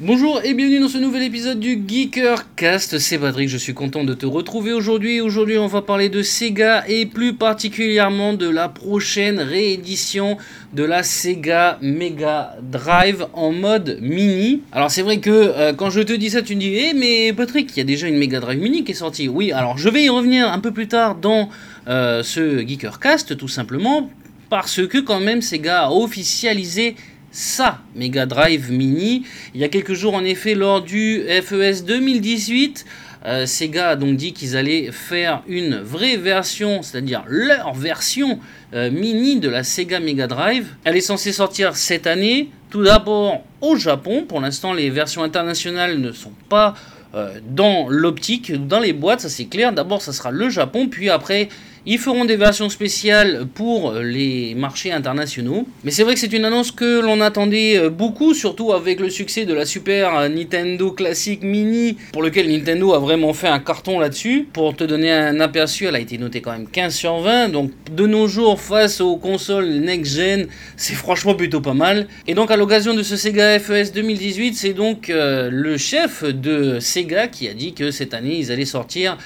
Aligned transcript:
Bonjour 0.00 0.40
et 0.44 0.54
bienvenue 0.54 0.78
dans 0.78 0.88
ce 0.88 0.98
nouvel 0.98 1.24
épisode 1.24 1.58
du 1.58 1.82
Geekercast, 1.84 3.00
c'est 3.00 3.18
Patrick, 3.18 3.48
je 3.48 3.56
suis 3.56 3.74
content 3.74 4.04
de 4.04 4.14
te 4.14 4.26
retrouver 4.26 4.72
aujourd'hui. 4.72 5.20
Aujourd'hui 5.20 5.58
on 5.58 5.66
va 5.66 5.82
parler 5.82 6.08
de 6.08 6.22
Sega 6.22 6.84
et 6.86 7.04
plus 7.04 7.34
particulièrement 7.34 8.32
de 8.32 8.48
la 8.48 8.68
prochaine 8.68 9.40
réédition 9.40 10.36
de 10.72 10.84
la 10.84 11.02
Sega 11.02 11.80
Mega 11.82 12.54
Drive 12.62 13.26
en 13.32 13.50
mode 13.50 13.98
mini. 14.00 14.62
Alors 14.70 14.92
c'est 14.92 15.02
vrai 15.02 15.18
que 15.18 15.30
euh, 15.30 15.72
quand 15.72 15.90
je 15.90 16.02
te 16.02 16.12
dis 16.12 16.30
ça 16.30 16.42
tu 16.42 16.54
me 16.54 16.60
dis 16.60 16.76
Eh 16.76 16.94
mais 16.94 17.32
Patrick, 17.32 17.68
il 17.74 17.78
y 17.78 17.80
a 17.80 17.84
déjà 17.84 18.06
une 18.06 18.18
Mega 18.18 18.38
Drive 18.38 18.60
mini 18.60 18.84
qui 18.84 18.92
est 18.92 18.94
sortie. 18.94 19.26
Oui 19.26 19.50
alors 19.50 19.78
je 19.78 19.88
vais 19.88 20.04
y 20.04 20.08
revenir 20.08 20.48
un 20.52 20.60
peu 20.60 20.70
plus 20.70 20.86
tard 20.86 21.16
dans 21.16 21.48
euh, 21.88 22.22
ce 22.22 22.64
Geekercast 22.64 23.36
tout 23.36 23.48
simplement 23.48 24.08
parce 24.48 24.86
que 24.86 24.98
quand 24.98 25.18
même 25.18 25.42
Sega 25.42 25.86
a 25.86 25.90
officialisé 25.90 26.94
sa 27.30 27.80
Mega 27.94 28.26
Drive 28.26 28.70
Mini. 28.70 29.24
Il 29.54 29.60
y 29.60 29.64
a 29.64 29.68
quelques 29.68 29.94
jours, 29.94 30.14
en 30.14 30.24
effet, 30.24 30.54
lors 30.54 30.82
du 30.82 31.22
FES 31.28 31.84
2018, 31.84 32.84
euh, 33.26 33.46
Sega 33.46 33.90
a 33.90 33.96
donc 33.96 34.16
dit 34.16 34.32
qu'ils 34.32 34.56
allaient 34.56 34.90
faire 34.92 35.42
une 35.48 35.78
vraie 35.80 36.16
version, 36.16 36.82
c'est-à-dire 36.82 37.24
leur 37.26 37.74
version 37.74 38.38
euh, 38.74 38.90
mini 38.90 39.40
de 39.40 39.48
la 39.48 39.64
Sega 39.64 40.00
Mega 40.00 40.26
Drive. 40.26 40.68
Elle 40.84 40.96
est 40.96 41.00
censée 41.00 41.32
sortir 41.32 41.76
cette 41.76 42.06
année, 42.06 42.50
tout 42.70 42.82
d'abord 42.82 43.42
au 43.60 43.76
Japon. 43.76 44.24
Pour 44.26 44.40
l'instant, 44.40 44.72
les 44.72 44.90
versions 44.90 45.22
internationales 45.24 45.98
ne 45.98 46.12
sont 46.12 46.32
pas 46.48 46.74
euh, 47.14 47.40
dans 47.48 47.88
l'optique, 47.88 48.52
dans 48.66 48.80
les 48.80 48.92
boîtes, 48.92 49.20
ça 49.20 49.28
c'est 49.28 49.46
clair. 49.46 49.72
D'abord, 49.72 50.02
ça 50.02 50.12
sera 50.12 50.30
le 50.30 50.48
Japon, 50.48 50.88
puis 50.88 51.10
après, 51.10 51.48
ils 51.86 51.98
feront 51.98 52.24
des 52.24 52.36
versions 52.36 52.68
spéciales 52.68 53.46
pour 53.54 53.92
les 53.92 54.54
marchés 54.54 54.92
internationaux. 54.92 55.66
Mais 55.84 55.90
c'est 55.90 56.02
vrai 56.02 56.14
que 56.14 56.20
c'est 56.20 56.32
une 56.32 56.44
annonce 56.44 56.72
que 56.72 57.00
l'on 57.00 57.20
attendait 57.20 57.78
euh, 57.78 57.90
beaucoup, 57.90 58.34
surtout 58.34 58.72
avec 58.72 59.00
le 59.00 59.10
succès 59.10 59.44
de 59.44 59.54
la 59.54 59.64
Super 59.64 60.28
Nintendo 60.28 60.90
Classic 60.90 61.42
Mini, 61.42 61.96
pour 62.12 62.22
lequel 62.22 62.48
Nintendo 62.48 62.92
a 62.94 62.98
vraiment 62.98 63.32
fait 63.32 63.48
un 63.48 63.60
carton 63.60 63.98
là-dessus. 63.98 64.48
Pour 64.52 64.76
te 64.76 64.84
donner 64.84 65.12
un 65.12 65.40
aperçu, 65.40 65.86
elle 65.86 65.96
a 65.96 66.00
été 66.00 66.18
notée 66.18 66.40
quand 66.40 66.52
même 66.52 66.68
15 66.68 66.94
sur 66.94 67.18
20. 67.18 67.48
Donc 67.50 67.70
de 67.94 68.06
nos 68.06 68.26
jours, 68.26 68.60
face 68.60 69.00
aux 69.00 69.16
consoles 69.16 69.68
next-gen, 69.68 70.46
c'est 70.76 70.94
franchement 70.94 71.34
plutôt 71.34 71.60
pas 71.60 71.74
mal. 71.74 72.08
Et 72.26 72.34
donc 72.34 72.50
à 72.50 72.56
l'occasion 72.56 72.94
de 72.94 73.02
ce 73.02 73.16
Sega 73.16 73.58
FES 73.58 73.92
2018, 73.94 74.54
c'est 74.54 74.72
donc 74.72 75.10
euh, 75.10 75.48
le 75.50 75.76
chef 75.76 76.24
de 76.24 76.80
Sega 76.80 77.28
qui 77.28 77.48
a 77.48 77.54
dit 77.54 77.72
que 77.72 77.90
cette 77.90 78.14
année, 78.14 78.36
ils 78.38 78.52
allaient 78.52 78.64
sortir 78.64 79.16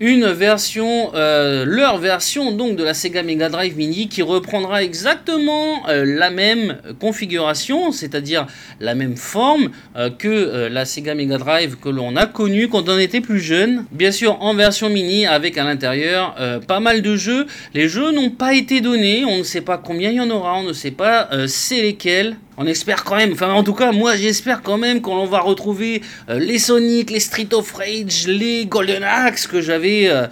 une 0.00 0.26
version, 0.26 1.12
euh, 1.14 1.64
leur 1.64 1.98
version 1.98 2.52
donc 2.52 2.76
de 2.76 2.82
la 2.82 2.94
Sega 2.94 3.22
Mega 3.22 3.48
Drive 3.48 3.76
Mini 3.76 4.08
qui 4.08 4.22
reprendra 4.22 4.82
exactement 4.82 5.88
euh, 5.88 6.04
la 6.04 6.30
même 6.30 6.78
configuration, 6.98 7.92
c'est-à-dire 7.92 8.46
la 8.80 8.94
même 8.94 9.16
forme 9.16 9.70
euh, 9.96 10.10
que 10.10 10.68
la 10.68 10.84
Sega 10.84 11.14
Mega 11.14 11.38
Drive 11.38 11.76
que 11.76 11.88
l'on 11.88 12.16
a 12.16 12.26
connue 12.26 12.68
quand 12.68 12.88
on 12.88 12.98
était 12.98 13.20
plus 13.20 13.40
jeune. 13.40 13.84
Bien 13.92 14.10
sûr 14.10 14.42
en 14.42 14.54
version 14.54 14.88
mini 14.88 15.26
avec 15.26 15.56
à 15.58 15.64
l'intérieur 15.64 16.34
pas 16.66 16.80
mal 16.80 17.02
de 17.02 17.16
jeux. 17.16 17.46
Les 17.74 17.88
jeux 17.88 18.12
n'ont 18.12 18.30
pas 18.30 18.54
été 18.54 18.80
donnés, 18.80 19.24
on 19.24 19.38
ne 19.38 19.42
sait 19.42 19.60
pas 19.60 19.78
combien 19.78 20.10
il 20.10 20.16
y 20.16 20.20
en 20.20 20.30
aura, 20.30 20.54
on 20.58 20.64
ne 20.64 20.72
sait 20.72 20.90
pas 20.90 21.28
c'est 21.46 21.82
lesquels. 21.82 22.36
On 22.58 22.66
espère 22.66 23.02
quand 23.04 23.16
même, 23.16 23.32
enfin 23.32 23.50
en 23.50 23.64
tout 23.64 23.72
cas 23.72 23.92
moi 23.92 24.14
j'espère 24.14 24.60
quand 24.60 24.76
même 24.76 25.00
qu'on 25.00 25.24
va 25.24 25.40
retrouver 25.40 26.02
euh, 26.28 26.38
les 26.38 26.58
Sonic, 26.58 27.10
les 27.10 27.18
Street 27.18 27.48
of 27.52 27.72
Rage, 27.72 28.26
les 28.28 28.66
Golden 28.66 29.02
Axe 29.02 29.46
que 29.46 29.62
j'avais 29.62 30.08
euh, 30.08 30.26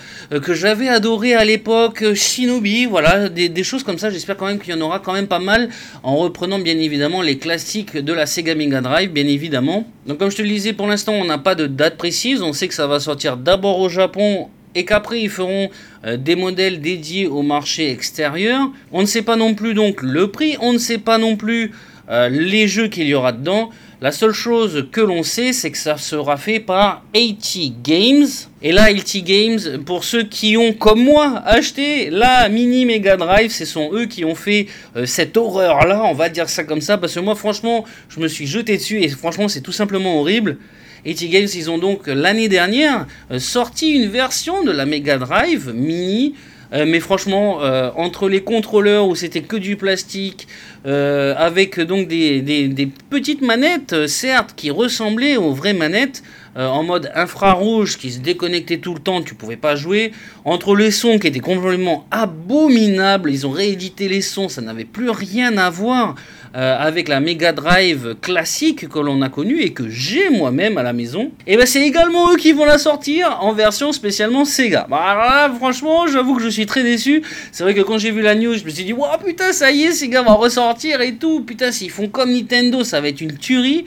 j'avais 0.51 0.89
adoré 0.89 1.33
à 1.33 1.47
l'époque, 1.47 2.03
euh, 2.03 2.15
Shinobi, 2.15 2.85
voilà, 2.85 3.31
des, 3.31 3.65
choses 3.65 3.85
comme 3.85 3.99
ça. 3.99 4.11
J'espère 4.11 4.37
quand 4.37 4.45
même 4.45 4.59
qu'il 4.59 4.75
y 4.75 4.77
en 4.77 4.83
aura 4.83 4.99
quand 4.99 5.15
même 5.15 5.29
pas 5.29 5.39
mal 5.39 5.71
en 6.03 6.17
reprenant 6.17 6.59
bien 6.59 6.79
évidemment 6.79 7.23
les 7.23 7.39
classiques 7.39 7.97
de 7.97 8.13
la 8.13 8.27
Sega 8.27 8.55
Mega 8.55 8.83
Drive, 8.83 9.11
bien 9.11 9.27
évidemment. 9.27 9.89
Donc 10.07 10.19
comme 10.19 10.31
je 10.31 10.37
te 10.37 10.43
le 10.43 10.49
disais, 10.49 10.75
pour 10.75 10.89
l'instant 10.89 11.15
on 11.15 11.25
n'a 11.25 11.39
pas 11.39 11.55
de 11.55 11.67
date 11.67 11.97
précise. 11.97 12.43
On 12.43 12.53
sait 12.53 12.69
que 12.69 12.75
ça 12.75 12.87
va 12.87 13.01
sortir 13.01 13.39
d'abord 13.39 13.79
au 13.79 13.89
Japon 13.89 14.49
et 14.75 14.85
qu'après 14.85 15.23
ils 15.23 15.31
feront 15.31 15.71
des 16.07 16.37
modèles 16.37 16.83
dédiés 16.83 17.27
au 17.27 17.41
marché 17.41 17.91
extérieur. 17.91 18.71
On 18.93 19.01
ne 19.01 19.07
sait 19.07 19.23
pas 19.23 19.37
non 19.37 19.55
plus 19.55 19.73
donc 19.73 20.03
le 20.03 20.29
prix, 20.31 20.59
on 20.61 20.75
ne 20.75 20.79
sait 20.79 20.99
pas 20.99 21.17
non 21.17 21.37
plus 21.37 21.73
euh, 22.11 22.29
les 22.29 22.69
jeux 22.69 22.89
qu'il 22.89 23.07
y 23.07 23.15
aura 23.15 23.33
dedans. 23.33 23.71
La 24.03 24.13
seule 24.13 24.33
chose 24.33 24.87
que 24.91 25.03
l'on 25.03 25.23
sait, 25.23 25.53
c'est 25.53 25.71
que 25.71 25.77
ça 25.77 25.99
sera 25.99 26.39
fait 26.39 26.59
par 26.59 27.03
80 27.13 27.75
Games. 27.85 28.27
Et 28.63 28.73
là, 28.73 28.91
80 28.93 29.21
Games, 29.25 29.85
pour 29.85 30.05
ceux 30.05 30.23
qui 30.23 30.57
ont, 30.57 30.73
comme 30.73 31.05
moi, 31.05 31.43
acheté 31.45 32.09
la 32.09 32.49
mini 32.49 32.87
Mega 32.87 33.19
Drive, 33.19 33.53
ce 33.53 33.67
sont 33.67 33.91
eux 33.93 34.07
qui 34.07 34.25
ont 34.25 34.35
fait 34.35 34.67
euh, 34.97 35.05
cette 35.05 35.37
horreur-là, 35.37 36.03
on 36.05 36.15
va 36.15 36.31
dire 36.31 36.49
ça 36.49 36.65
comme 36.65 36.81
ça, 36.81 36.97
parce 36.97 37.15
que 37.15 37.21
moi, 37.21 37.35
franchement, 37.35 37.85
je 38.09 38.21
me 38.21 38.29
suis 38.29 38.47
jeté 38.47 38.79
dessus 38.79 39.03
et 39.03 39.09
franchement, 39.09 39.49
c'est 39.49 39.61
tout 39.61 39.73
simplement 39.73 40.19
horrible. 40.19 40.57
80 41.05 41.29
Games, 41.31 41.49
ils 41.55 41.71
ont 41.71 41.79
donc 41.79 42.07
l'année 42.07 42.49
dernière 42.49 43.07
euh, 43.31 43.39
sorti 43.39 43.91
une 43.91 44.09
version 44.09 44.65
de 44.65 44.71
la 44.71 44.87
Mega 44.87 45.19
Drive 45.19 45.73
mini 45.75 46.35
euh, 46.73 46.85
mais 46.87 47.01
franchement, 47.01 47.63
euh, 47.63 47.91
entre 47.97 48.29
les 48.29 48.43
contrôleurs 48.43 49.09
où 49.09 49.15
c'était 49.15 49.43
que 49.43 49.57
du 49.57 49.77
plastique, 49.77 50.47
euh, 50.87 51.35
avec 51.37 51.81
donc 51.81 52.09
des, 52.09 52.41
des, 52.41 52.89
petites 53.11 53.43
manettes, 53.43 54.07
certes, 54.07 54.55
qui 54.57 54.71
ressemblaient 54.71 55.37
aux 55.37 55.53
vraies 55.53 55.75
manettes, 55.75 56.23
en 56.57 56.83
mode 56.83 57.13
infrarouge 57.15 57.97
qui 57.97 58.11
se 58.11 58.19
déconnectait 58.19 58.79
tout 58.79 58.93
le 58.93 58.99
temps, 58.99 59.23
tu 59.23 59.37
pouvais 59.37 59.57
pas 59.57 59.77
jouer. 59.77 60.11
Entre 60.45 60.75
les 60.75 60.91
sons 60.91 61.21
qui 61.21 61.29
étaient 61.29 61.39
complètement 61.39 62.07
abominables, 62.11 63.31
ils 63.31 63.47
ont 63.47 63.53
réédité 63.53 64.09
les 64.09 64.21
sons, 64.21 64.49
ça 64.49 64.61
n'avait 64.61 64.85
plus 64.85 65.11
rien 65.11 65.57
à 65.57 65.71
voir. 65.71 66.17
Euh, 66.57 66.77
avec 66.81 67.07
la 67.07 67.21
Mega 67.21 67.53
Drive 67.53 68.17
classique 68.21 68.89
que 68.89 68.99
l'on 68.99 69.23
a 69.23 69.29
connue 69.29 69.61
et 69.61 69.73
que 69.73 69.89
j'ai 69.89 70.31
moi-même 70.31 70.79
à 70.79 70.83
la 70.83 70.93
maison. 70.93 71.31
Et 71.47 71.57
ben 71.57 71.65
c'est 71.65 71.87
également 71.87 72.33
eux 72.33 72.37
qui 72.37 72.51
vont 72.51 72.65
la 72.65 72.77
sortir 72.77 73.39
en 73.41 73.53
version 73.53 73.93
spécialement 73.93 74.45
Sega. 74.45 74.89
Bah 74.91 75.49
franchement, 75.59 76.09
j'avoue 76.09 76.35
que 76.35 76.43
je 76.43 76.49
suis 76.49 76.67
très 76.67 76.83
déçu. 76.83 77.23
C'est 77.53 77.63
vrai 77.63 77.73
que 77.73 77.83
quand 77.83 77.99
j'ai 77.99 78.11
vu 78.11 78.21
la 78.21 78.35
news, 78.35 78.55
je 78.55 78.65
me 78.65 78.71
suis 78.71 78.83
dit, 78.83 78.93
waouh 78.93 79.17
putain, 79.25 79.53
ça 79.53 79.71
y 79.71 79.85
est, 79.85 79.93
Sega 79.93 80.23
va 80.23 80.33
ressortir 80.33 81.01
et 81.03 81.15
tout. 81.15 81.45
Putain, 81.45 81.71
s'ils 81.71 81.91
font 81.91 82.09
comme 82.09 82.33
Nintendo, 82.33 82.83
ça 82.83 83.01
va 83.01 83.07
être 83.07 83.21
une 83.21 83.39
tuerie. 83.39 83.85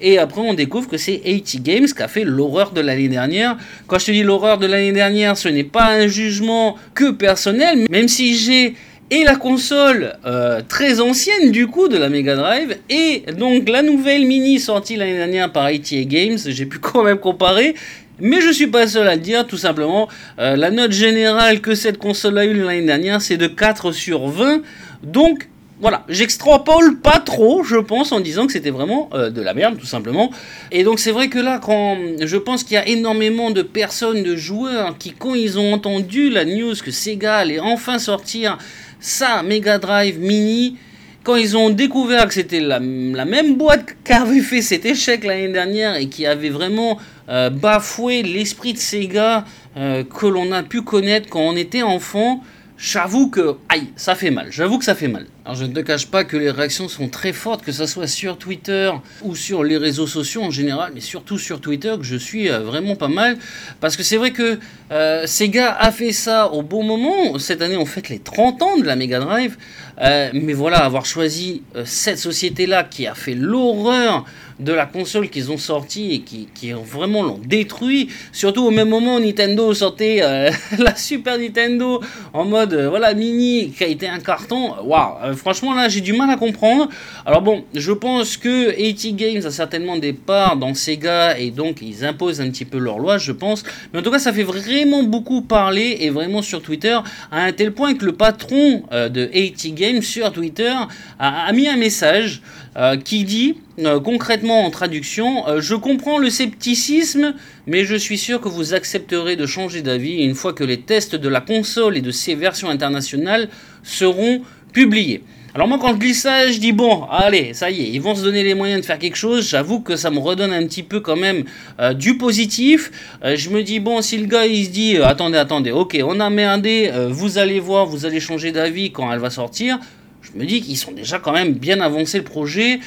Et 0.00 0.18
après, 0.18 0.40
on 0.40 0.54
découvre 0.54 0.88
que 0.88 0.96
c'est 0.96 1.18
80 1.18 1.60
Games 1.62 1.86
qui 1.86 2.02
a 2.02 2.08
fait 2.08 2.24
l'horreur 2.24 2.70
de 2.70 2.80
l'année 2.80 3.08
dernière. 3.08 3.58
Quand 3.86 3.98
je 3.98 4.06
te 4.06 4.10
dis 4.12 4.22
l'horreur 4.22 4.56
de 4.56 4.66
l'année 4.66 4.92
dernière, 4.92 5.36
ce 5.36 5.48
n'est 5.48 5.62
pas 5.62 5.90
un 5.92 6.06
jugement 6.06 6.76
que 6.94 7.10
personnel, 7.10 7.86
même 7.90 8.08
si 8.08 8.34
j'ai 8.34 8.76
et 9.10 9.24
la 9.24 9.36
console 9.36 10.16
euh, 10.26 10.60
très 10.68 11.00
ancienne 11.00 11.50
du 11.50 11.66
coup 11.66 11.88
de 11.88 11.96
la 11.96 12.08
Mega 12.08 12.36
Drive 12.36 12.76
et 12.90 13.24
donc 13.38 13.68
la 13.68 13.82
nouvelle 13.82 14.26
mini 14.26 14.60
sortie 14.60 14.96
l'année 14.96 15.16
dernière 15.16 15.50
par 15.50 15.70
ITA 15.70 16.04
Games, 16.04 16.38
j'ai 16.46 16.66
pu 16.66 16.78
quand 16.78 17.02
même 17.02 17.18
comparer. 17.18 17.74
Mais 18.20 18.40
je 18.40 18.50
suis 18.50 18.66
pas 18.66 18.88
seul 18.88 19.06
à 19.06 19.14
le 19.14 19.20
dire, 19.20 19.46
tout 19.46 19.56
simplement. 19.56 20.08
Euh, 20.40 20.56
la 20.56 20.72
note 20.72 20.90
générale 20.90 21.60
que 21.60 21.76
cette 21.76 21.98
console 21.98 22.38
a 22.38 22.44
eue 22.44 22.52
l'année 22.52 22.84
dernière, 22.84 23.22
c'est 23.22 23.36
de 23.36 23.46
4 23.46 23.92
sur 23.92 24.26
20. 24.26 24.62
Donc, 25.04 25.48
voilà, 25.80 26.04
j'extrapole 26.08 26.98
pas 26.98 27.20
trop, 27.20 27.62
je 27.62 27.76
pense, 27.76 28.10
en 28.10 28.18
disant 28.18 28.46
que 28.46 28.52
c'était 28.52 28.70
vraiment 28.70 29.08
euh, 29.14 29.30
de 29.30 29.40
la 29.40 29.54
merde, 29.54 29.78
tout 29.78 29.86
simplement. 29.86 30.32
Et 30.72 30.82
donc 30.82 30.98
c'est 30.98 31.12
vrai 31.12 31.28
que 31.28 31.38
là, 31.38 31.60
quand 31.62 31.96
je 32.20 32.36
pense 32.36 32.64
qu'il 32.64 32.74
y 32.74 32.78
a 32.78 32.88
énormément 32.88 33.52
de 33.52 33.62
personnes, 33.62 34.24
de 34.24 34.34
joueurs, 34.34 34.98
qui 34.98 35.12
quand 35.12 35.34
ils 35.34 35.58
ont 35.58 35.72
entendu 35.72 36.30
la 36.30 36.44
news 36.44 36.74
que 36.84 36.90
Sega 36.90 37.36
allait 37.36 37.60
enfin 37.60 38.00
sortir 38.00 38.58
ça, 39.00 39.42
Mega 39.42 39.78
Drive 39.78 40.18
Mini, 40.18 40.76
quand 41.22 41.36
ils 41.36 41.56
ont 41.56 41.70
découvert 41.70 42.26
que 42.26 42.34
c'était 42.34 42.60
la, 42.60 42.80
même 42.80 43.56
boîte 43.56 43.96
qu'avait 44.04 44.40
fait 44.40 44.62
cet 44.62 44.86
échec 44.86 45.24
l'année 45.24 45.52
dernière 45.52 45.96
et 45.96 46.08
qui 46.08 46.26
avait 46.26 46.48
vraiment 46.48 46.98
euh, 47.28 47.50
bafoué 47.50 48.22
l'esprit 48.22 48.72
de 48.72 48.78
Sega 48.78 49.44
euh, 49.76 50.04
que 50.04 50.26
l'on 50.26 50.52
a 50.52 50.62
pu 50.62 50.82
connaître 50.82 51.28
quand 51.28 51.40
on 51.40 51.56
était 51.56 51.82
enfant, 51.82 52.42
j'avoue 52.78 53.28
que, 53.28 53.56
aïe, 53.68 53.88
ça 53.96 54.14
fait 54.14 54.30
mal, 54.30 54.48
j'avoue 54.50 54.78
que 54.78 54.84
ça 54.84 54.94
fait 54.94 55.08
mal. 55.08 55.26
Alors 55.48 55.56
je 55.56 55.64
ne 55.64 55.72
te 55.72 55.80
cache 55.80 56.08
pas 56.08 56.24
que 56.24 56.36
les 56.36 56.50
réactions 56.50 56.88
sont 56.88 57.08
très 57.08 57.32
fortes, 57.32 57.64
que 57.64 57.72
ce 57.72 57.86
soit 57.86 58.06
sur 58.06 58.36
Twitter 58.36 58.92
ou 59.22 59.34
sur 59.34 59.64
les 59.64 59.78
réseaux 59.78 60.06
sociaux 60.06 60.42
en 60.42 60.50
général, 60.50 60.92
mais 60.94 61.00
surtout 61.00 61.38
sur 61.38 61.58
Twitter, 61.62 61.94
que 61.96 62.04
je 62.04 62.16
suis 62.16 62.50
euh, 62.50 62.58
vraiment 62.58 62.96
pas 62.96 63.08
mal. 63.08 63.38
Parce 63.80 63.96
que 63.96 64.02
c'est 64.02 64.18
vrai 64.18 64.32
que 64.32 64.58
euh, 64.92 65.26
Sega 65.26 65.72
a 65.72 65.90
fait 65.90 66.12
ça 66.12 66.52
au 66.52 66.60
bon 66.60 66.82
moment. 66.82 67.38
Cette 67.38 67.62
année, 67.62 67.78
on 67.78 67.86
fête 67.86 68.10
les 68.10 68.18
30 68.18 68.60
ans 68.60 68.76
de 68.76 68.84
la 68.84 68.94
Mega 68.94 69.20
Drive. 69.20 69.56
Euh, 70.02 70.28
mais 70.34 70.52
voilà, 70.52 70.84
avoir 70.84 71.06
choisi 71.06 71.62
cette 71.84 72.18
société-là 72.18 72.84
qui 72.84 73.06
a 73.06 73.14
fait 73.14 73.34
l'horreur 73.34 74.26
de 74.60 74.72
la 74.72 74.86
console 74.86 75.28
qu'ils 75.28 75.50
ont 75.50 75.58
sorti 75.58 76.12
et 76.14 76.20
qui, 76.20 76.48
qui 76.54 76.72
vraiment 76.72 77.22
l'ont 77.22 77.40
détruit. 77.44 78.08
Surtout 78.32 78.64
au 78.64 78.70
même 78.70 78.88
moment, 78.88 79.18
Nintendo 79.18 79.72
sortait 79.72 80.20
la 80.78 80.94
Super 80.94 81.38
Nintendo 81.38 82.00
en 82.32 82.44
mode 82.44 82.74
voilà 82.74 83.14
mini 83.14 83.70
qui 83.70 83.84
a 83.84 83.86
été 83.86 84.08
un 84.08 84.20
carton. 84.20 84.74
Waouh 84.84 85.34
franchement, 85.38 85.74
là, 85.74 85.88
j'ai 85.88 86.00
du 86.00 86.12
mal 86.12 86.28
à 86.30 86.36
comprendre. 86.36 86.88
Alors 87.24 87.42
bon, 87.42 87.64
je 87.74 87.92
pense 87.92 88.36
que 88.36 88.70
80 88.70 89.16
Games 89.16 89.42
a 89.44 89.50
certainement 89.50 89.96
des 89.96 90.12
parts 90.12 90.56
dans 90.56 90.74
Sega 90.74 91.38
et 91.38 91.50
donc 91.50 91.78
ils 91.82 92.04
imposent 92.04 92.40
un 92.40 92.50
petit 92.50 92.64
peu 92.64 92.78
leur 92.78 92.98
loi, 92.98 93.18
je 93.18 93.32
pense. 93.32 93.64
Mais 93.92 94.00
en 94.00 94.02
tout 94.02 94.10
cas, 94.10 94.18
ça 94.18 94.32
fait 94.32 94.42
vraiment 94.42 95.02
beaucoup 95.02 95.42
parler 95.42 95.98
et 96.00 96.10
vraiment 96.10 96.42
sur 96.42 96.60
Twitter, 96.62 96.98
à 97.30 97.44
un 97.44 97.52
tel 97.52 97.72
point 97.72 97.94
que 97.94 98.04
le 98.04 98.12
patron 98.12 98.82
euh, 98.92 99.08
de 99.08 99.26
80 99.26 99.74
Games 99.74 100.02
sur 100.02 100.32
Twitter 100.32 100.72
a, 101.18 101.52
mis 101.52 101.68
un 101.68 101.76
message 101.76 102.42
euh, 102.76 102.96
qui 102.96 103.24
dit 103.24 103.56
euh, 103.78 104.00
concrètement 104.00 104.64
en 104.64 104.70
traduction, 104.70 105.44
je 105.58 105.74
comprends 105.74 106.18
le 106.18 106.30
scepticisme, 106.30 107.34
mais 107.66 107.84
je 107.84 107.94
suis 107.94 108.18
sûr 108.18 108.40
que 108.40 108.48
vous 108.48 108.74
accepterez 108.74 109.36
de 109.36 109.46
changer 109.46 109.82
d'avis 109.82 110.22
une 110.22 110.34
fois 110.34 110.52
que 110.52 110.64
les 110.64 110.80
tests 110.80 111.14
de 111.14 111.28
la 111.28 111.40
console 111.40 111.96
et 111.96 112.00
de 112.02 112.10
ses 112.10 112.34
versions 112.34 112.70
internationales 112.70 113.48
seront 113.82 114.42
publiés. 114.72 115.22
Alors 115.54 115.66
moi 115.66 115.78
quand 115.80 115.94
je 115.94 116.06
lis 116.06 116.14
ça, 116.14 116.52
je 116.52 116.58
dis 116.58 116.72
bon, 116.72 117.04
allez, 117.10 117.54
ça 117.54 117.70
y 117.70 117.80
est, 117.80 117.88
ils 117.88 118.00
vont 118.00 118.14
se 118.14 118.22
donner 118.22 118.44
les 118.44 118.54
moyens 118.54 118.80
de 118.80 118.86
faire 118.86 118.98
quelque 118.98 119.16
chose. 119.16 119.48
J'avoue 119.48 119.80
que 119.80 119.96
ça 119.96 120.10
me 120.10 120.18
redonne 120.18 120.52
un 120.52 120.64
petit 120.66 120.82
peu 120.82 121.00
quand 121.00 121.16
même 121.16 121.44
euh, 121.80 121.94
du 121.94 122.16
positif. 122.18 122.92
Euh, 123.24 123.34
je 123.34 123.50
me 123.50 123.62
dis 123.62 123.80
bon, 123.80 124.02
si 124.02 124.18
le 124.18 124.26
gars 124.26 124.46
il 124.46 124.66
se 124.66 124.70
dit 124.70 124.96
euh, 124.96 125.06
attendez, 125.06 125.38
attendez, 125.38 125.72
ok, 125.72 125.98
on 126.04 126.20
a 126.20 126.30
merdé, 126.30 126.92
vous 127.08 127.38
allez 127.38 127.60
voir, 127.60 127.86
vous 127.86 128.06
allez 128.06 128.20
changer 128.20 128.52
d'avis 128.52 128.92
quand 128.92 129.10
elle 129.12 129.18
va 129.18 129.30
sortir. 129.30 129.78
Je 130.20 130.38
me 130.38 130.44
dis 130.44 130.60
qu'ils 130.60 130.76
sont 130.76 130.92
déjà 130.92 131.18
quand 131.18 131.32
même 131.32 131.54
bien 131.54 131.80
avancés 131.80 132.18
le 132.18 132.24
projet 132.24 132.80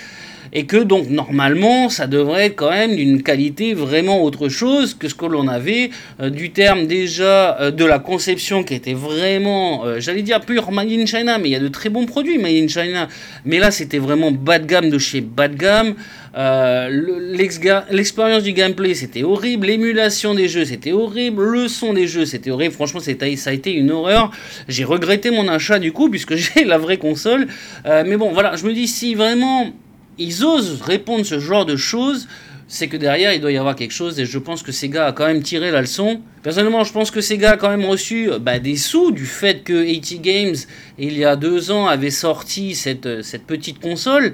et 0.53 0.65
que 0.65 0.77
donc 0.77 1.09
normalement 1.09 1.89
ça 1.89 2.07
devrait 2.07 2.47
être 2.47 2.55
quand 2.55 2.71
même 2.71 2.95
d'une 2.95 3.23
qualité 3.23 3.73
vraiment 3.73 4.23
autre 4.23 4.49
chose 4.49 4.93
que 4.93 5.07
ce 5.07 5.15
que 5.15 5.25
l'on 5.25 5.47
avait 5.47 5.91
euh, 6.19 6.29
du 6.29 6.51
terme 6.51 6.87
déjà 6.87 7.57
euh, 7.59 7.71
de 7.71 7.85
la 7.85 7.99
conception 7.99 8.63
qui 8.63 8.73
était 8.73 8.93
vraiment, 8.93 9.85
euh, 9.85 9.99
j'allais 9.99 10.21
dire 10.21 10.41
pure 10.41 10.71
made 10.71 10.91
in 10.91 11.05
China, 11.05 11.37
mais 11.37 11.49
il 11.49 11.51
y 11.51 11.55
a 11.55 11.59
de 11.59 11.67
très 11.67 11.89
bons 11.89 12.05
produits 12.05 12.37
made 12.37 12.55
in 12.55 12.67
China, 12.67 13.07
mais 13.45 13.59
là 13.59 13.71
c'était 13.71 13.97
vraiment 13.97 14.31
bas 14.31 14.59
de 14.59 14.65
gamme 14.65 14.89
de 14.89 14.97
chez 14.97 15.21
bas 15.21 15.47
de 15.47 15.55
gamme. 15.55 15.95
L'expérience 16.33 18.43
du 18.43 18.53
gameplay 18.53 18.93
c'était 18.93 19.23
horrible, 19.23 19.67
l'émulation 19.67 20.33
des 20.33 20.47
jeux 20.47 20.65
c'était 20.65 20.93
horrible, 20.93 21.43
le 21.43 21.67
son 21.67 21.93
des 21.93 22.07
jeux 22.07 22.25
c'était 22.25 22.51
horrible, 22.51 22.73
franchement 22.73 23.01
ça 23.01 23.11
a 23.11 23.53
été 23.53 23.73
une 23.73 23.91
horreur. 23.91 24.31
J'ai 24.69 24.85
regretté 24.85 25.31
mon 25.31 25.47
achat 25.49 25.79
du 25.79 25.91
coup 25.91 26.09
puisque 26.09 26.35
j'ai 26.35 26.63
la 26.63 26.77
vraie 26.77 26.97
console. 26.97 27.47
mais 27.85 28.15
bon 28.15 28.31
voilà, 28.31 28.55
je 28.55 28.65
me 28.65 28.73
dis 28.73 28.87
si 28.87 29.13
vraiment 29.13 29.73
ils 30.17 30.45
osent 30.45 30.81
répondre 30.81 31.25
ce 31.25 31.39
genre 31.39 31.65
de 31.65 31.75
choses, 31.75 32.27
c'est 32.67 32.87
que 32.87 32.95
derrière, 32.95 33.33
il 33.33 33.41
doit 33.41 33.51
y 33.51 33.57
avoir 33.57 33.75
quelque 33.75 33.91
chose. 33.91 34.19
Et 34.19 34.25
je 34.25 34.39
pense 34.39 34.63
que 34.63 34.71
Sega 34.71 35.07
a 35.07 35.11
quand 35.11 35.27
même 35.27 35.43
tiré 35.43 35.71
la 35.71 35.81
leçon. 35.81 36.21
Personnellement, 36.41 36.85
je 36.85 36.93
pense 36.93 37.11
que 37.11 37.19
Sega 37.19 37.51
a 37.51 37.57
quand 37.57 37.69
même 37.69 37.85
reçu 37.85 38.29
bah, 38.39 38.59
des 38.59 38.77
sous 38.77 39.11
du 39.11 39.25
fait 39.25 39.63
que 39.63 39.83
80 39.83 40.21
Games, 40.21 40.55
il 40.97 41.17
y 41.17 41.25
a 41.25 41.35
deux 41.35 41.71
ans, 41.71 41.87
avait 41.87 42.11
sorti 42.11 42.75
cette, 42.75 43.23
cette 43.23 43.45
petite 43.45 43.81
console. 43.81 44.33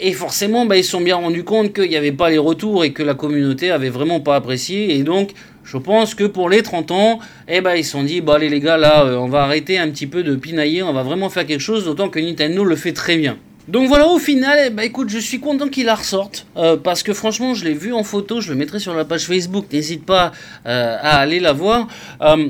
Et 0.00 0.12
forcément, 0.12 0.66
bah, 0.66 0.76
ils 0.76 0.84
se 0.84 0.90
sont 0.92 1.00
bien 1.00 1.16
rendus 1.16 1.42
compte 1.42 1.72
qu'il 1.72 1.88
n'y 1.88 1.96
avait 1.96 2.12
pas 2.12 2.30
les 2.30 2.38
retours 2.38 2.84
et 2.84 2.92
que 2.92 3.02
la 3.02 3.14
communauté 3.14 3.72
avait 3.72 3.88
vraiment 3.88 4.20
pas 4.20 4.36
apprécié. 4.36 4.96
Et 4.96 5.02
donc, 5.02 5.32
je 5.64 5.76
pense 5.78 6.14
que 6.14 6.24
pour 6.24 6.48
les 6.48 6.62
30 6.62 6.92
ans, 6.92 7.18
eh 7.48 7.60
ben, 7.60 7.74
ils 7.74 7.84
se 7.84 7.90
sont 7.90 8.04
dit, 8.04 8.20
bah, 8.20 8.36
allez 8.36 8.48
les 8.48 8.60
gars, 8.60 8.76
là, 8.76 9.04
euh, 9.04 9.16
on 9.16 9.26
va 9.26 9.42
arrêter 9.42 9.78
un 9.78 9.90
petit 9.90 10.06
peu 10.06 10.22
de 10.22 10.36
pinailler, 10.36 10.84
on 10.84 10.92
va 10.92 11.02
vraiment 11.02 11.28
faire 11.28 11.44
quelque 11.44 11.60
chose, 11.60 11.84
d'autant 11.84 12.08
que 12.08 12.20
Nintendo 12.20 12.62
le 12.62 12.76
fait 12.76 12.92
très 12.92 13.16
bien. 13.16 13.36
Donc 13.68 13.86
voilà, 13.86 14.06
au 14.06 14.18
final, 14.18 14.72
bah 14.72 14.86
écoute, 14.86 15.10
je 15.10 15.18
suis 15.18 15.40
content 15.40 15.68
qu'il 15.68 15.84
la 15.84 15.94
ressorte. 15.94 16.46
Euh, 16.56 16.78
parce 16.78 17.02
que 17.02 17.12
franchement, 17.12 17.52
je 17.52 17.66
l'ai 17.66 17.74
vu 17.74 17.92
en 17.92 18.02
photo, 18.02 18.40
je 18.40 18.50
le 18.50 18.56
mettrai 18.56 18.78
sur 18.78 18.94
la 18.94 19.04
page 19.04 19.26
Facebook. 19.26 19.66
N'hésite 19.70 20.06
pas 20.06 20.32
euh, 20.66 20.96
à 20.98 21.18
aller 21.18 21.38
la 21.38 21.52
voir. 21.52 21.86
Euh, 22.22 22.48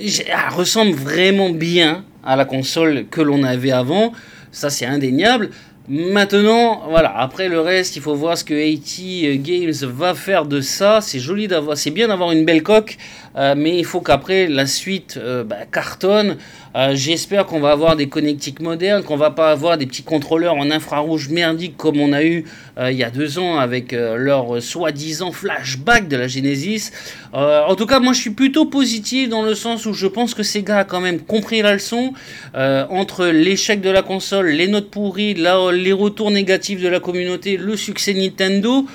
elle 0.00 0.54
ressemble 0.54 0.92
vraiment 0.92 1.50
bien 1.50 2.04
à 2.24 2.34
la 2.34 2.44
console 2.44 3.06
que 3.08 3.20
l'on 3.20 3.44
avait 3.44 3.70
avant. 3.70 4.12
Ça, 4.50 4.70
c'est 4.70 4.86
indéniable. 4.86 5.50
Maintenant, 5.92 6.82
voilà, 6.88 7.12
après 7.18 7.48
le 7.48 7.58
reste, 7.60 7.96
il 7.96 8.02
faut 8.02 8.14
voir 8.14 8.38
ce 8.38 8.44
que 8.44 8.54
80 8.54 9.42
Games 9.42 9.90
va 9.90 10.14
faire 10.14 10.44
de 10.44 10.60
ça. 10.60 11.00
C'est 11.00 11.18
joli 11.18 11.48
d'avoir, 11.48 11.76
c'est 11.76 11.90
bien 11.90 12.06
d'avoir 12.06 12.30
une 12.30 12.44
belle 12.44 12.62
coque, 12.62 12.96
mais 13.34 13.76
il 13.76 13.84
faut 13.84 14.00
qu'après 14.00 14.46
la 14.46 14.66
suite 14.66 15.18
bah, 15.46 15.66
cartonne. 15.68 16.36
Euh, 16.76 16.92
j'espère 16.94 17.46
qu'on 17.46 17.58
va 17.58 17.72
avoir 17.72 17.96
des 17.96 18.08
connectiques 18.08 18.60
modernes, 18.60 19.02
qu'on 19.02 19.16
va 19.16 19.32
pas 19.32 19.50
avoir 19.50 19.76
des 19.76 19.86
petits 19.86 20.04
contrôleurs 20.04 20.54
en 20.54 20.70
infrarouge 20.70 21.28
merdiques 21.28 21.76
comme 21.76 21.98
on 21.98 22.12
a 22.12 22.22
eu 22.22 22.44
euh, 22.78 22.92
il 22.92 22.96
y 22.96 23.02
a 23.02 23.10
deux 23.10 23.40
ans 23.40 23.58
avec 23.58 23.92
euh, 23.92 24.16
leur 24.16 24.62
soi-disant 24.62 25.32
flashback 25.32 26.06
de 26.06 26.16
la 26.16 26.28
Genesis. 26.28 26.92
en 27.32 27.74
tout 27.74 27.86
cas, 27.86 27.98
moi 27.98 28.12
je 28.12 28.20
suis 28.20 28.30
plutôt 28.30 28.66
positif 28.66 29.28
dans 29.28 29.42
le 29.42 29.56
sens 29.56 29.84
où 29.84 29.92
je 29.92 30.06
pense 30.06 30.32
que 30.34 30.44
Sega 30.44 30.78
a 30.78 30.84
quand 30.84 31.00
même 31.00 31.20
compris 31.20 31.60
la 31.62 31.74
leçon 31.74 32.12
entre 32.54 33.26
l'échec 33.26 33.80
de 33.80 33.90
la 33.90 34.02
console, 34.02 34.48
les 34.48 34.68
notes 34.68 34.90
pourries, 34.90 35.34
les 35.82 35.92
retours 35.92 36.30
négatifs 36.30 36.80
de 36.80 36.88
la 36.88 37.00
communauté, 37.00 37.56
le 37.56 37.76
succès 37.76 38.14
Nintendo. 38.14 38.86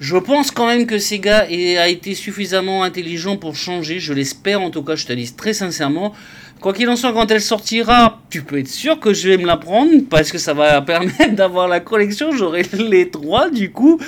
Je 0.00 0.16
pense 0.16 0.52
quand 0.52 0.66
même 0.66 0.86
que 0.86 0.98
Sega 0.98 1.46
a 1.48 1.88
été 1.88 2.14
suffisamment 2.14 2.84
intelligent 2.84 3.36
pour 3.36 3.56
changer, 3.56 3.98
je 3.98 4.12
l'espère 4.12 4.60
en 4.62 4.70
tout 4.70 4.82
cas, 4.82 4.94
je 4.94 5.06
te 5.06 5.12
dis 5.12 5.32
très 5.34 5.52
sincèrement. 5.52 6.14
Quoi 6.60 6.72
qu'il 6.72 6.88
en 6.88 6.96
soit, 6.96 7.12
quand 7.12 7.30
elle 7.30 7.40
sortira, 7.40 8.20
tu 8.30 8.42
peux 8.42 8.58
être 8.58 8.68
sûr 8.68 8.98
que 8.98 9.14
je 9.14 9.28
vais 9.28 9.36
me 9.36 9.46
la 9.46 9.56
prendre 9.56 9.92
parce 10.10 10.32
que 10.32 10.38
ça 10.38 10.54
va 10.54 10.82
permettre 10.82 11.36
d'avoir 11.36 11.68
la 11.68 11.78
collection. 11.78 12.32
J'aurai 12.32 12.62
les 12.72 13.10
trois 13.10 13.48
du 13.48 13.70
coup. 13.70 14.00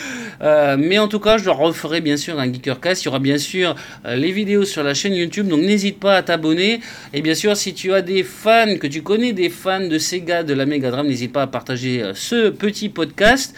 Euh, 0.43 0.76
mais 0.76 0.99
en 0.99 1.06
tout 1.06 1.20
cas, 1.20 1.38
je 1.38 1.49
referai 1.49 2.00
bien 2.00 2.17
sûr 2.17 2.41
un 2.41 2.52
Geekercast. 2.52 3.02
Il 3.02 3.06
y 3.06 3.08
aura 3.08 3.20
bien 3.20 3.38
sûr 3.38 3.76
euh, 4.05 4.17
les 4.17 4.32
vidéos 4.32 4.64
sur 4.64 4.82
la 4.82 4.94
chaîne 4.94 5.14
YouTube. 5.14 5.47
Donc 5.47 5.61
n'hésite 5.61 6.00
pas 6.00 6.17
à 6.17 6.23
t'abonner. 6.23 6.81
Et 7.14 7.23
bien 7.23 7.35
sûr, 7.35 7.56
si 7.56 7.73
tu 7.73 7.93
as 7.93 8.02
des 8.02 8.25
fans, 8.25 8.76
que 8.81 8.88
tu 8.88 9.03
connais 9.03 9.32
des 9.32 9.49
fans 9.49 9.87
de 9.87 9.99
Sega, 9.99 10.43
de 10.43 10.55
la 10.55 10.67
Mega 10.67 10.91
Drive, 10.91 11.06
n'hésite 11.06 11.32
pas 11.32 11.43
à 11.43 11.46
partager 11.46 12.03
euh, 12.03 12.12
ce 12.17 12.50
petit 12.50 12.88
podcast. 12.88 13.55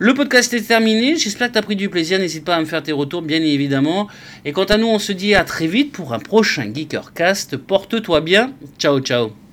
Le 0.00 0.14
podcast 0.14 0.54
est 0.54 0.60
terminé. 0.60 1.16
J'espère 1.16 1.48
que 1.48 1.54
tu 1.54 1.58
as 1.58 1.62
pris 1.62 1.74
du 1.74 1.88
plaisir. 1.88 2.20
N'hésite 2.20 2.44
pas 2.44 2.54
à 2.54 2.60
me 2.60 2.66
faire 2.66 2.84
tes 2.84 2.92
retours, 2.92 3.20
bien 3.20 3.42
évidemment. 3.42 4.06
Et 4.44 4.52
quant 4.52 4.62
à 4.62 4.76
nous, 4.76 4.86
on 4.86 5.00
se 5.00 5.10
dit 5.10 5.34
à 5.34 5.42
très 5.42 5.66
vite 5.66 5.90
pour 5.90 6.12
un 6.12 6.20
prochain 6.20 6.70
Geekercast. 6.72 7.56
Porte-toi 7.56 8.20
bien. 8.20 8.27
Tchau, 8.76 9.00
tchau. 9.00 9.47